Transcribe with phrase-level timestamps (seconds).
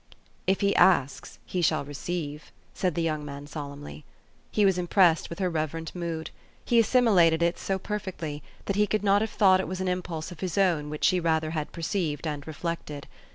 [0.47, 4.03] "If he asks he shall receive," said the young man solemnly.
[4.49, 6.31] He was impressed with her reverent mood:
[6.65, 10.39] he assimilated it so perfectly, that he could have thought it was an impulse of
[10.39, 13.05] his own which she rather had perceived and reflected.